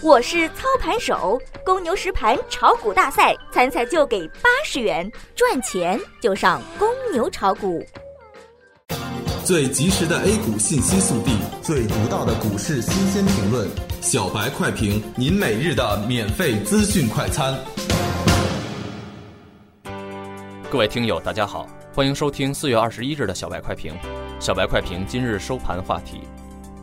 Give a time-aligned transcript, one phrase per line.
[0.00, 7.84] 我是操盘手，公牛实盘炒股大赛参赛就给八十元，赚钱就上公牛炒股。
[9.44, 13.68] 最及时的 A 股信息速递，最独到的股市新鲜评论，
[14.00, 17.58] 小白快评，您每日的免费资讯快餐。
[20.70, 23.92] 各位听友，大家好，欢迎收听四月二十一日的小白快评。
[24.38, 26.20] 小白快评今日收盘话题：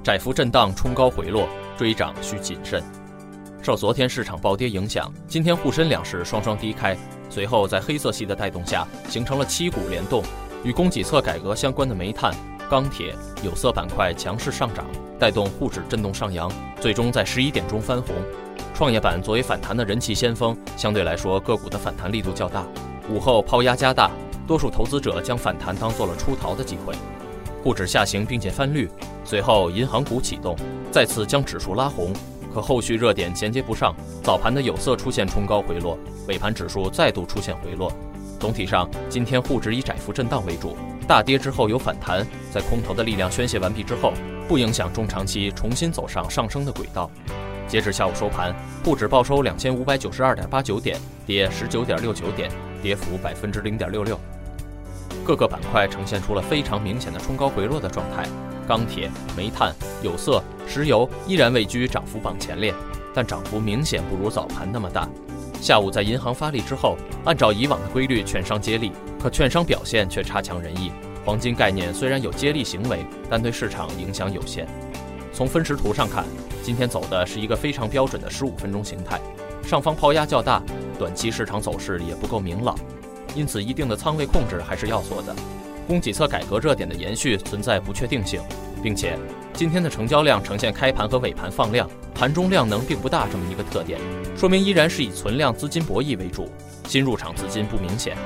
[0.03, 2.83] 窄幅震荡，冲高回落，追涨需谨慎。
[3.65, 6.95] 受昨天市场暴跌影响，今天沪深两市双双低开，
[7.31, 10.21] 随后在黑色系的带动下，形成了七股联动，
[10.63, 12.31] 与供给侧改革相关的煤炭。
[12.69, 14.85] 钢铁、有色板块强势上涨，
[15.19, 16.47] 带动沪指震动上扬，
[16.79, 18.15] 最终在十一点钟翻红。
[18.75, 22.63] 创业板作为反弹的人气先锋，相对来说个股的反弹力度较大。
[23.09, 24.11] 午后抛压加大，
[24.45, 26.93] 多数投资者将反弹当做了出逃的机会。
[27.63, 28.87] 沪指下行并且翻绿，
[29.23, 30.55] 随后银行股启动，
[30.91, 32.13] 再次将指数拉红。
[32.55, 37.91] 可后续热点衔接不上，早盘的有色出现冲高回落，尾盘指数再度出现回落。
[38.39, 40.77] 总体上，今天沪指以窄幅震荡为主。
[41.05, 44.13] 大跌之后有反弹，在空头的力量宣泄完毕之后，
[44.47, 47.11] 不影响中长期重新走上上升的轨道。
[47.67, 52.49] 截止下午收盘，沪指报收两千五百九十二点八九点，跌十九点六九点，
[52.81, 54.17] 跌幅百分之零点六六。
[55.25, 58.25] 各个板块呈现出了非常明显的冲高回落的状态，
[58.67, 62.73] 钢铁、煤炭、有色、石油依然位居涨幅榜前列，
[63.13, 65.07] 但涨幅明显不如早盘那么大。
[65.61, 68.91] 下午在银行发力之后，按照以往的规律，券商接力。
[69.19, 70.91] 可券商表现却差强人意，
[71.25, 74.67] 黄金概念虽然有接力行为，但对市场影响有限。
[75.33, 76.23] 从分时图上看，
[76.61, 79.19] 今天走的是一个非常标准的十五分钟形态，
[79.63, 80.61] 上方抛压较大，
[80.99, 82.77] 短期市场走势也不够明朗，
[83.33, 85.35] 因此一定的仓位控制还是要做的。
[85.87, 88.41] 供给侧改革热点的延续存在不确定性，
[88.81, 89.17] 并且
[89.53, 93.99] 今天的成交量呈现开盘和尾盘放量，盘中量能并不大这么一个特点，
[94.37, 96.49] 说明依然是以存量资金博弈为主，
[96.87, 98.17] 新入场资金不明显。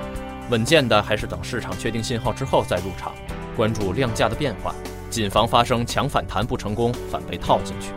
[0.49, 3.13] 稳健的还是等市场确定信号之后再入场，
[3.55, 4.73] 关注量价的变化，
[5.09, 7.91] 谨防发生强反弹不成功反被套进去。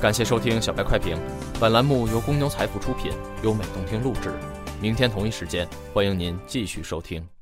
[0.00, 1.16] 感谢收听小白快评，
[1.60, 3.12] 本栏目由公牛财富出品，
[3.42, 4.34] 优美动听录制。
[4.80, 7.41] 明天同一时间，欢迎您继续收听。